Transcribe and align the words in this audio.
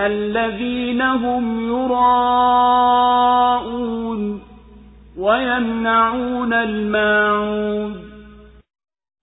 الذين 0.00 1.02
هم 1.02 1.68
يراءون 3.10 4.40
ويمنعون 5.18 6.52
الماعون 6.52 7.94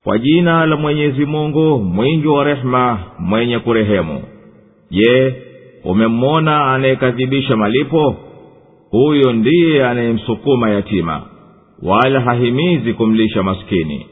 kwa 0.04 0.18
jina 0.18 0.66
la 0.66 0.76
mwenyezi 0.76 1.26
mungu 1.26 1.78
mwingi 1.80 2.28
wa 2.28 2.44
rehema 2.44 3.00
mwenye 3.20 3.60
kurehemu 3.60 4.24
je 4.92 5.36
umemwona 5.84 6.74
anayekadhibisha 6.74 7.56
malipo 7.58 8.16
huyo 8.92 9.34
ndiye 9.34 9.86
anayemsukuma 9.88 10.70
yatima 10.70 11.22
wala 11.84 12.22
hahimizi 12.22 12.94
kumlisha 12.94 13.44
maskini 13.44 14.06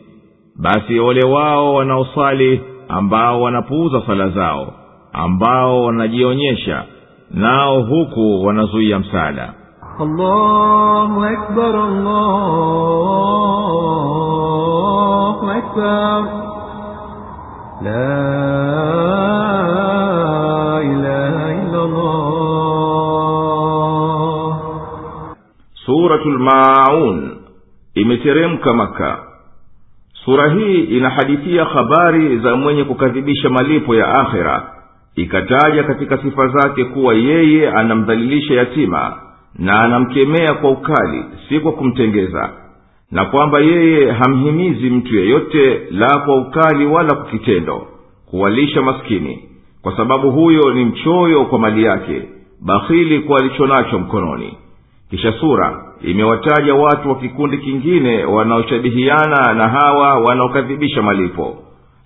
basi 0.59 0.99
ole 0.99 1.25
wao 1.25 1.73
wanaosali 1.73 2.61
ambao 2.87 3.41
wanapuuza 3.41 4.01
sala 4.07 4.29
zao 4.29 4.73
ambao 5.12 5.82
wanajionyesha 5.84 6.84
nao 7.30 7.82
huku 7.82 8.44
wanazuia 8.44 8.98
msaada 8.98 9.54
allahu. 10.00 11.20
La 17.82 18.00
ilaha 20.84 21.54
illallah. 21.62 22.10
Imeteremka 27.94 28.72
Maka. 28.72 29.18
Sura 30.24 30.48
hii 30.50 30.80
inahadithia 30.80 31.64
habari 31.64 32.38
za 32.38 32.56
mwenye 32.56 32.84
kukadhibisha 32.84 33.50
malipo 33.50 33.94
ya 33.94 34.14
akhira 34.20 34.72
ikataja 35.16 35.82
katika 35.82 36.18
sifa 36.18 36.48
zake 36.48 36.84
kuwa 36.84 37.14
yeye 37.14 37.70
anamdhalilisha 37.70 38.54
yatima 38.54 39.16
na 39.58 39.80
anamkemea 39.80 40.54
kwa 40.54 40.70
ukali 40.70 41.24
si 41.48 41.60
kwa 41.60 41.72
kumtengeza 41.72 42.50
na 43.10 43.24
kwamba 43.24 43.60
yeye 43.60 44.12
hamhimizi 44.12 44.90
mtu 44.90 45.14
yeyote 45.16 45.80
la 45.90 46.18
kwa 46.24 46.36
ukali 46.36 46.86
wala 46.86 47.14
kwa 47.14 47.24
kitendo 47.24 47.86
kuwalisha 48.30 48.82
maskini 48.82 49.44
kwa 49.82 49.96
sababu 49.96 50.30
huyo 50.30 50.72
ni 50.74 50.84
mchoyo 50.84 51.44
kwa 51.44 51.58
mali 51.58 51.84
yake 51.84 52.22
bakhili 52.60 53.20
kwa 53.20 53.38
alicho 53.40 53.66
nacho 53.66 53.98
mkononi. 53.98 54.56
Kisha 55.10 55.32
sura 55.32 55.84
imewataja 56.02 56.74
watu 56.74 57.08
wa 57.08 57.14
kikundi 57.14 57.58
kingine 57.58 58.24
wanaoshabihiana 58.24 59.54
na 59.54 59.68
hawa 59.68 60.18
wanaokadhibisha 60.18 61.02
malipo. 61.02 61.56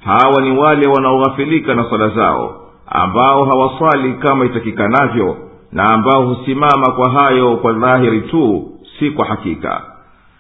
Hawa 0.05 0.43
ni 0.43 0.59
wale 0.59 0.89
wanaoghafilika 0.89 1.75
na 1.75 1.85
swala 1.85 2.09
zao 2.09 2.61
ambao 2.87 3.45
hawaswali 3.45 4.13
kama 4.15 4.45
itakikanavyo 4.45 5.37
na 5.73 5.85
ambao 5.85 6.23
husimama 6.27 6.93
kwa 6.97 7.11
hayo 7.11 7.57
kwa 7.57 7.73
dhahiri 7.73 8.21
tu 8.21 8.71
si 8.99 9.11
kwa 9.11 9.27
hakika. 9.27 9.83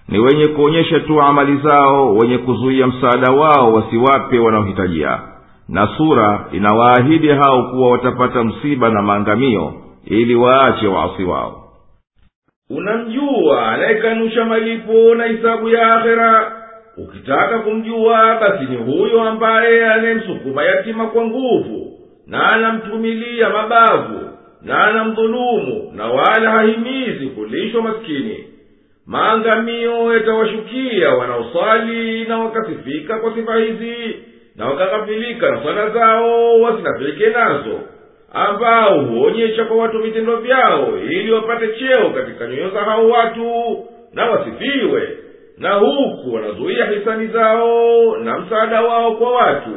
Ni 0.08 0.18
wenye 0.18 0.46
kuonyesha 0.48 1.00
tu 1.00 1.22
amali 1.22 1.56
zao 1.56 2.14
wenye 2.16 2.38
kuzuia 2.38 2.86
msaada 2.86 3.32
wao 3.32 3.72
wasiwape 3.72 4.38
wanaohitajia. 4.38 5.18
Na 5.68 5.88
sura 5.96 6.44
inawaahidi 6.52 7.28
hao 7.28 7.62
kuwa 7.62 7.90
watapata 7.90 8.44
msiba 8.44 8.90
na 8.90 9.02
maangamio 9.02 9.74
ili 10.04 10.34
waache 10.34 10.86
waasi 10.86 11.24
wao. 11.24 11.60
Unamjua 12.70 13.68
anayekanusha 13.68 14.44
malipo 14.44 15.14
na 15.14 15.24
hisabu 15.24 15.68
ya 15.68 15.86
akhera? 15.90 16.52
Ukitaka 16.96 17.58
kumjua 17.58 18.38
basi 18.40 18.64
ni 18.64 18.76
huyo 18.76 19.22
ambaye 19.22 19.86
anayemsukuma 19.92 20.62
yatima 20.64 21.06
kwa 21.06 21.24
nguvu 21.24 21.93
na 22.26 22.52
anamtumilia 22.52 23.50
mabavu 23.50 24.30
na 24.62 24.84
anamdhulumu 24.84 25.92
na 25.96 26.06
wala 26.06 26.50
hahimizi 26.50 27.26
kulishwa 27.26 27.82
maskini. 27.82 28.44
Maangamio 29.06 30.14
yatawashukia 30.14 31.10
wanaosali 31.10 32.24
na 32.24 32.38
wakasifika 32.38 33.18
kwa 33.18 33.34
sifa 33.34 33.56
hizi 33.56 34.16
na 34.56 34.66
wakaghafilika 34.68 35.50
na 35.50 35.62
swala 35.62 35.90
zao 35.90 36.60
wasinafike 36.60 37.26
nazo 37.26 37.80
ambao 38.32 39.00
huonyesha 39.00 39.64
kwa 39.64 39.76
watu 39.76 39.98
vitendo 40.02 40.36
vyao 40.36 40.98
ili 40.98 41.32
wapate 41.32 41.68
cheo 41.68 42.10
katika 42.10 42.46
nyoyo 42.46 42.70
za 42.70 42.80
hao 42.80 43.08
watu 43.08 43.76
na 44.12 44.30
wasifiwe. 44.30 45.18
Na 45.58 45.74
huku 45.74 46.34
wanazuia 46.34 46.86
hisani 46.86 47.26
zao 47.26 48.16
na 48.16 48.38
msaada 48.38 48.82
wao 48.82 49.12
kwa 49.16 49.32
watu 49.32 49.70